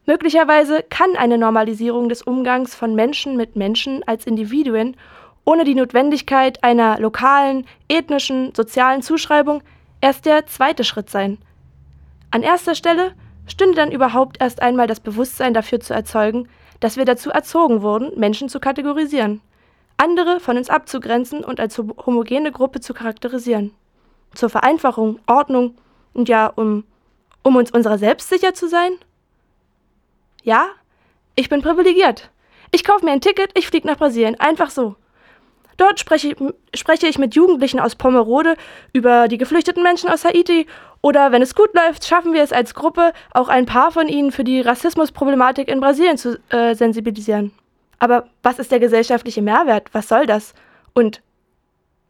[0.05, 4.95] Möglicherweise kann eine Normalisierung des Umgangs von Menschen mit Menschen als Individuen
[5.47, 9.63] ohne die Notwendigkeit einer lokalen, ethnischen, sozialen Zuschreibung
[10.01, 11.37] erst der zweite Schritt sein.
[12.31, 13.13] An erster Stelle
[13.47, 16.49] stünde dann überhaupt erst einmal das Bewusstsein dafür zu erzeugen,
[16.81, 19.39] dass wir dazu erzogen wurden, Menschen zu kategorisieren,
[19.95, 23.73] andere von uns abzugrenzen und als homogene Gruppe zu charakterisieren.
[24.35, 25.75] Zur Vereinfachung, Ordnung
[26.13, 26.83] und ja, um,
[27.41, 28.91] um uns unserer selbst sicher zu sein?
[30.43, 30.67] Ja,
[31.37, 32.31] ich bin privilegiert.
[32.71, 34.97] Ich kaufe mir ein Ticket, ich fliege nach Brasilien, einfach so.
[35.77, 36.35] Dort spreche,
[36.73, 38.55] spreche ich mit Jugendlichen aus Pomerode
[38.93, 40.65] über die geflüchteten Menschen aus Haiti
[41.01, 44.31] oder wenn es gut läuft, schaffen wir es als Gruppe, auch ein paar von ihnen
[44.31, 47.51] für die Rassismusproblematik in Brasilien zu äh, sensibilisieren.
[47.99, 49.89] Aber was ist der gesellschaftliche Mehrwert?
[49.91, 50.53] Was soll das?
[50.93, 51.21] Und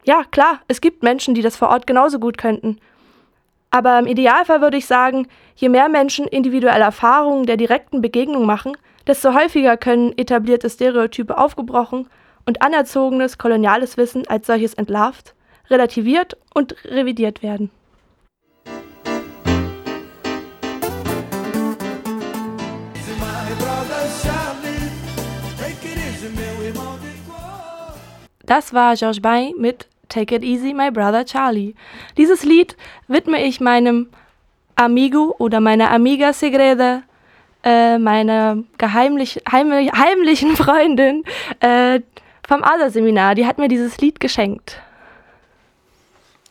[0.04, 2.78] ja, klar, es gibt Menschen, die das vor Ort genauso gut könnten.
[3.70, 8.76] Aber im Idealfall würde ich sagen, je mehr Menschen individuelle Erfahrungen der direkten Begegnung machen,
[9.06, 12.08] desto häufiger können etablierte Stereotype aufgebrochen
[12.48, 15.34] und anerzogenes koloniales Wissen als solches entlarvt,
[15.68, 17.70] relativiert und revidiert werden.
[28.46, 31.74] Das war George Bain mit Take It Easy, My Brother Charlie.
[32.16, 34.08] Dieses Lied widme ich meinem
[34.74, 37.02] Amigo oder meiner Amiga Segreda,
[37.62, 41.24] äh, meiner geheimlich, heimlich, heimlichen Freundin
[41.60, 42.00] äh,
[42.48, 43.34] vom ASA-Seminar.
[43.34, 44.80] Die hat mir dieses Lied geschenkt.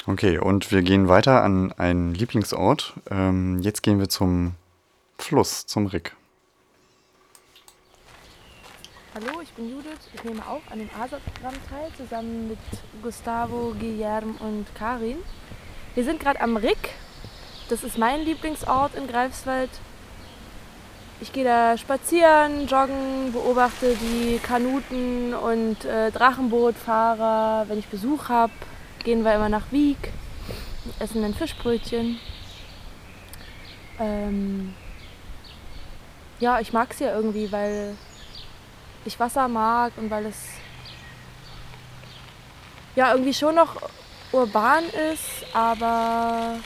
[0.05, 2.93] Okay, und wir gehen weiter an einen Lieblingsort.
[3.09, 4.53] Ähm, jetzt gehen wir zum
[5.17, 6.15] Fluss, zum Rick.
[9.15, 9.97] Hallo, ich bin Judith.
[10.13, 12.59] Ich nehme auch an dem ASA-Programm teil, zusammen mit
[13.01, 15.17] Gustavo, Guillermo und Karin.
[15.95, 16.91] Wir sind gerade am Rick.
[17.69, 19.71] Das ist mein Lieblingsort in Greifswald.
[21.19, 27.65] Ich gehe da spazieren, joggen, beobachte die Kanuten und äh, Drachenbootfahrer.
[27.67, 28.53] Wenn ich Besuch habe,
[29.03, 29.97] gehen wir immer nach Wieg,
[30.99, 32.19] essen ein Fischbrötchen.
[33.99, 34.75] Ähm
[36.39, 37.95] ja, ich mag es hier irgendwie, weil
[39.03, 40.49] ich Wasser mag und weil es
[42.95, 43.75] ja irgendwie schon noch
[44.31, 46.59] urban ist, aber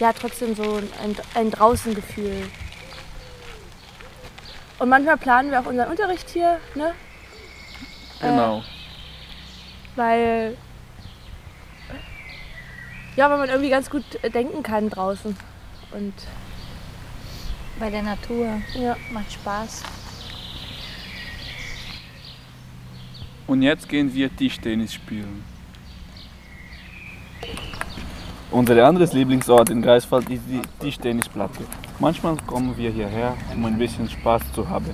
[0.00, 2.50] ja trotzdem so ein, ein Draußengefühl.
[4.80, 6.94] Und manchmal planen wir auch unseren Unterricht hier, ne?
[8.20, 8.58] Genau.
[8.58, 8.62] Äh,
[9.96, 10.56] weil
[13.14, 15.36] ja, weil man irgendwie ganz gut denken kann draußen
[15.92, 16.14] und
[17.78, 18.62] bei der Natur.
[18.74, 18.96] Ja.
[19.12, 19.82] Macht Spaß.
[23.46, 25.44] Und jetzt gehen wir Tischtennis spielen.
[28.52, 31.60] Unser anderes Lieblingsort in Greifswald ist die Tischtennisplatte.
[32.00, 34.92] Manchmal kommen wir hierher, um ein bisschen Spaß zu haben.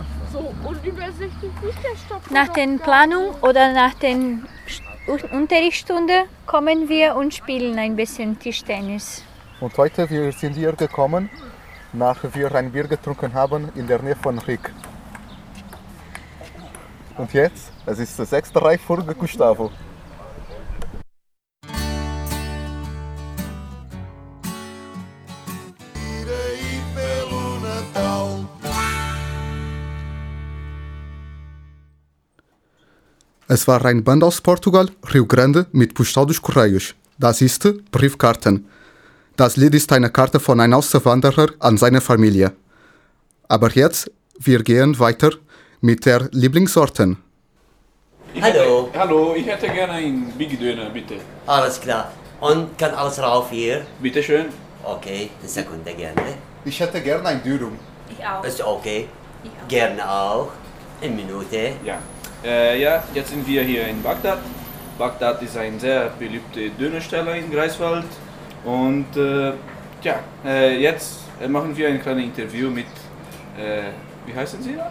[2.30, 4.16] Nach der Planung oder nach der
[5.32, 9.22] Unterrichtsstunde kommen wir und spielen ein bisschen Tischtennis.
[9.60, 11.30] Und heute wir sind hier gekommen,
[11.94, 14.70] nachdem wir ein Bier getrunken haben in der Nähe von Rick.
[17.16, 19.70] Und jetzt, es ist der sechste Reich vor Gustavo.
[33.48, 36.96] Es war ein Band aus Portugal, Rio Grande, mit Postal dos Correios.
[37.16, 38.66] Das ist Briefkarten.
[39.36, 42.52] Das Lied ist eine Karte von einem Auswanderer an seine Familie.
[43.46, 45.30] Aber jetzt, wir gehen weiter
[45.80, 47.18] mit der Lieblingsorten.
[48.34, 48.88] Ich Hallo.
[48.88, 51.14] Hätte, hallo, ich hätte gerne einen Big Döner, bitte.
[51.46, 52.10] Alles klar.
[52.40, 53.86] Und kann alles rauf hier?
[54.02, 54.46] Bitte schön.
[54.82, 56.34] Okay, eine Sekunde gerne.
[56.64, 57.78] Ich hätte gerne ein Dürüm.
[58.10, 58.42] Ich auch.
[58.42, 59.06] Ist okay.
[59.68, 60.48] Gerne auch.
[61.00, 61.74] Eine Minute.
[61.84, 62.00] Ja.
[62.44, 64.38] Äh, ja, jetzt sind wir hier in Bagdad.
[64.98, 68.06] Bagdad ist ein sehr beliebter Dönersteller in Greifswald.
[68.64, 69.52] Und äh,
[70.02, 71.18] ja, äh, jetzt
[71.48, 72.86] machen wir ein kleines Interview mit,
[73.58, 73.90] äh,
[74.26, 74.90] wie heißen Sie da?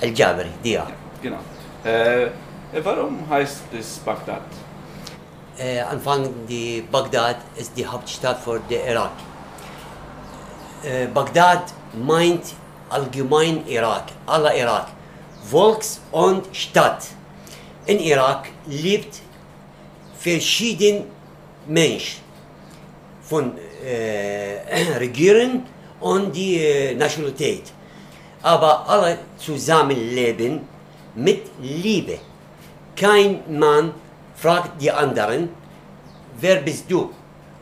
[0.00, 0.86] El-Jabri, Dia.
[1.22, 1.38] Genau.
[1.84, 2.28] Äh,
[2.82, 4.42] warum heißt es Bagdad?
[5.58, 9.12] Äh, Anfang die Bagdad ist die Hauptstadt für den Irak.
[10.82, 12.42] Äh, Bagdad meint
[12.90, 14.88] allgemein Irak, aller Irak.
[15.54, 17.06] Volks- und Stadt.
[17.86, 19.20] In Irak lebt
[20.18, 21.04] verschiedene
[21.68, 22.22] Menschen
[23.22, 23.52] von
[23.86, 24.58] äh,
[24.98, 25.62] Regierung
[26.00, 27.72] und die äh, Nationalität.
[28.42, 30.66] Aber alle zusammenleben
[31.14, 32.18] mit Liebe.
[32.96, 33.94] Kein Mann
[34.34, 35.50] fragt die anderen,
[36.40, 37.12] wer bist du?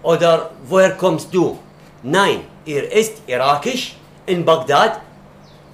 [0.02, 1.58] Oder woher kommst du?
[2.02, 5.02] Nein, er ist irakisch in Bagdad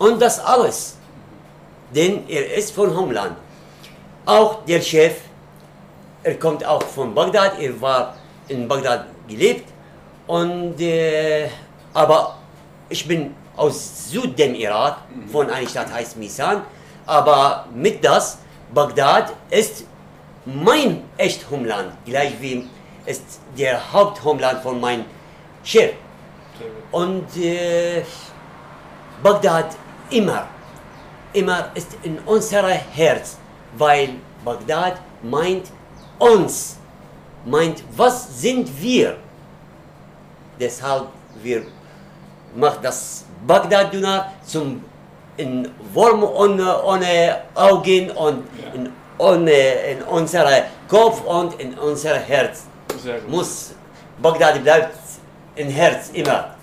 [0.01, 0.98] und das alles.
[1.95, 3.37] Denn er ist von Homeland.
[4.29, 5.15] auch der Chef,
[6.23, 8.15] er kommt auch von Bagdad, er war
[8.49, 9.65] in Bagdad gelebt.
[10.27, 11.49] Und, äh,
[11.95, 12.37] aber
[12.91, 14.99] ich bin aus Südem Irak,
[15.33, 16.63] von einer Stadt heißt Misan.
[17.07, 18.39] Aber mit das,
[18.75, 19.85] Bagdad ist
[20.45, 22.69] mein echt Homeland, gleich wie
[23.07, 25.05] ist der Haupthomeland von meinem
[25.65, 25.93] Chef.
[26.93, 28.03] Und äh,
[29.23, 29.75] Bagdad
[30.11, 30.47] immer,
[31.39, 33.37] immer ist in unserem Herz,
[33.77, 34.11] weil
[34.45, 35.67] Bagdad meint
[36.19, 36.77] uns,
[37.45, 39.17] meint, was sind wir?
[40.61, 41.09] Deshalb
[41.43, 41.63] wir
[42.55, 44.85] macht das Bagdad Döner zum
[45.37, 48.43] in warm ohne, ohne Augen und
[48.75, 50.45] in, ohne, in unser
[50.89, 52.65] Kopf und in unser Herz.
[53.29, 53.75] Muss
[54.21, 54.99] Bagdad bleibt
[55.55, 56.58] im Herz immer.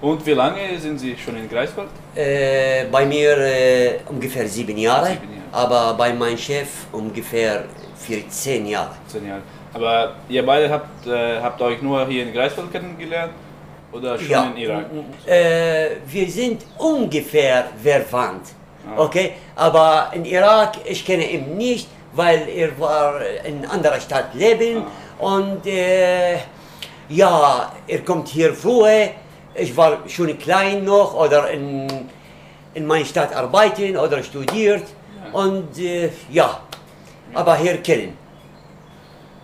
[0.00, 1.88] Und wie lange sind Sie schon in Greifswald?
[2.14, 5.16] Äh, bei mir äh, ungefähr sieben Jahre,
[5.52, 7.64] aber bei meinem Chef ungefähr
[7.96, 8.90] 14 Jahre.
[9.08, 9.42] 10 Jahre.
[9.72, 13.32] Aber ihr beide habt, äh, habt euch nur hier in Greifswald kennengelernt
[13.92, 14.44] oder schon Ja.
[14.44, 14.84] in Irak?
[15.26, 18.48] Äh, wir sind ungefähr verwandt.
[18.86, 19.00] Ah.
[19.02, 19.32] Okay?
[19.56, 24.84] Aber in Irak, ich kenne ihn nicht, weil er war in anderer Stadt leben
[25.18, 26.34] und äh,
[27.08, 29.08] ja, er kommt hier früher.
[29.54, 31.86] Ich war schon klein noch oder in,
[32.74, 34.84] in meiner Stadt arbeiten oder studiert
[35.32, 36.60] und äh, ja,
[37.32, 38.16] aber hier kennen.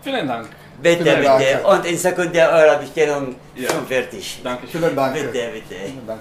[0.02, 0.48] Vielen Dank.
[0.82, 1.66] Bitte, Vielen bitte.
[1.66, 3.70] Und in Sekunde eure Bestellung Ja.
[3.70, 4.40] schon fertig.
[4.42, 4.66] Danke.
[4.66, 5.14] Vielen Dank.
[5.14, 5.74] Bitte, bitte.
[5.84, 6.20] Vielen Dank.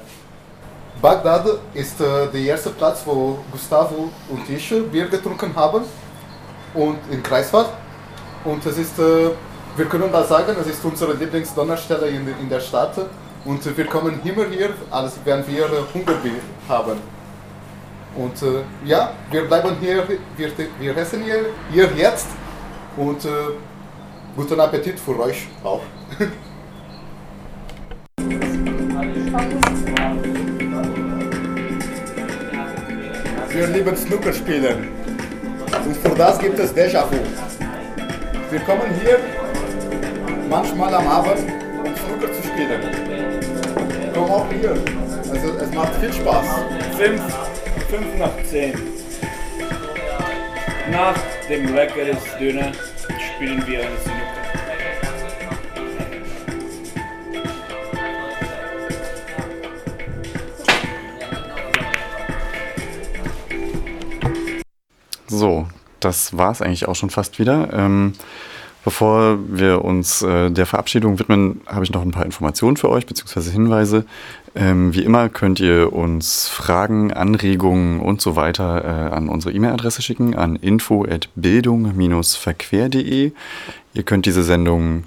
[1.02, 5.84] Bagdad ist äh, der erste Platz, wo Gustavo und ich Bier getrunken haben.
[6.74, 7.68] Und in Kreiswald.
[8.44, 9.30] Und es ist, äh,
[9.78, 12.96] wir können da sagen, es ist unsere Lieblingsdonnerstelle in, in der Stadt.
[13.46, 17.00] Und wir kommen immer hier, als wenn wir äh, Hungerbier haben.
[18.16, 20.04] Und äh, ja, wir bleiben hier,
[20.36, 22.28] wir, wir essen hier, hier jetzt.
[22.98, 23.30] Und äh,
[24.36, 25.82] guten Appetit für euch auch.
[33.52, 34.88] Wir lieben Snooker spielen.
[35.86, 37.18] Und für das gibt es Déjà-vu.
[38.52, 39.20] Wir kommen hier
[40.50, 41.40] manchmal am Abend,
[41.84, 42.99] um Snooker zu spielen.
[44.20, 44.72] Komm auch hier.
[45.32, 46.46] Also es macht viel Spaß.
[46.98, 47.22] Fünf,
[47.90, 48.74] fünf nach zehn.
[50.92, 51.16] Nach
[51.48, 52.74] dem leckeres Döner
[53.36, 54.40] spielen wir ein Snooker.
[65.28, 65.68] So,
[66.02, 67.70] das war es eigentlich auch schon fast wieder.
[67.72, 68.16] Ähm,
[68.84, 73.06] bevor wir uns äh, der Verabschiedung widmen, habe ich noch ein paar Informationen für euch,
[73.06, 74.06] beziehungsweise Hinweise.
[74.56, 80.02] Ähm, wie immer könnt ihr uns Fragen, Anregungen und so weiter äh, an unsere E-Mail-Adresse
[80.02, 83.32] schicken, an info.bildung-verquer.de.
[83.94, 85.04] Ihr könnt diese Sendung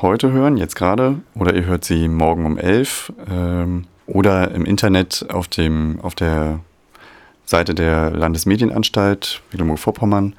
[0.00, 5.26] heute hören, jetzt gerade, oder ihr hört sie morgen um 11 ähm, oder im Internet
[5.30, 6.60] auf, dem, auf der
[7.46, 10.34] Seite der Landesmedienanstalt Mecklenburg-Vorpommern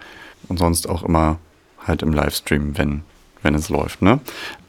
[0.48, 1.40] und sonst auch immer
[1.86, 3.02] halt im Livestream, wenn,
[3.42, 4.02] wenn es läuft.
[4.02, 4.20] Ne?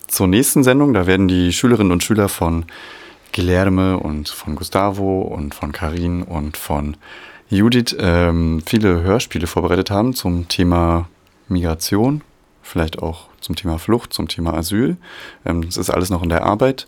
[0.08, 2.66] Zur nächsten Sendung, da werden die Schülerinnen und Schüler von
[3.32, 6.96] Guilherme und von Gustavo und von Karin und von
[7.48, 11.08] Judith ähm, viele Hörspiele vorbereitet haben zum Thema
[11.48, 12.22] Migration,
[12.62, 14.96] vielleicht auch zum Thema Flucht, zum Thema Asyl.
[15.44, 16.86] Ähm, das ist alles noch in der Arbeit.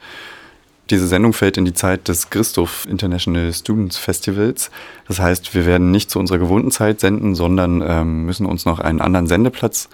[0.91, 4.70] Diese Sendung fällt in die Zeit des Christoph International Students Festivals.
[5.07, 8.80] Das heißt, wir werden nicht zu unserer gewohnten Zeit senden, sondern ähm, müssen uns noch
[8.80, 9.91] einen anderen Sendeplatz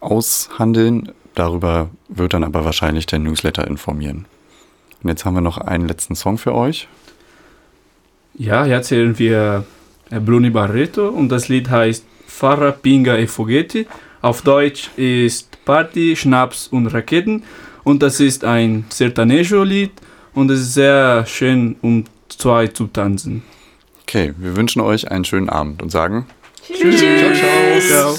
[0.00, 1.12] aushandeln.
[1.34, 4.26] Darüber wird dann aber wahrscheinlich der Newsletter informieren.
[5.02, 6.88] Und jetzt haben wir noch einen letzten Song für euch.
[8.34, 9.64] Ja, jetzt hören wir
[10.10, 13.86] äh, Bruni Barreto und das Lied heißt Farra, Pinga e Fogetti.
[14.22, 17.44] Auf Deutsch ist Party, Schnaps und Raketen
[17.84, 19.90] und das ist ein Sertanejo-Lied
[20.34, 23.42] und es ist sehr schön, um zwei zu tanzen.
[24.02, 26.26] Okay, wir wünschen euch einen schönen Abend und sagen
[26.66, 26.98] Tschüss.
[27.00, 27.80] Ciao, ciao.
[27.80, 28.18] ciao.